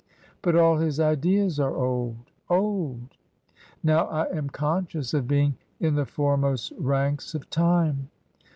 "But 0.41 0.55
all 0.55 0.77
his 0.77 0.99
ideas 0.99 1.59
are 1.59 1.75
old— 1.77 2.17
old. 2.49 3.09
Now 3.83 4.05
I 4.07 4.25
am 4.35 4.49
conscious 4.49 5.13
of 5.13 5.27
being 5.27 5.57
* 5.69 5.79
in 5.79 5.93
the 5.93 6.07
foremost 6.07 6.73
ranks 6.79 7.35
of 7.35 7.47
time 7.51 8.09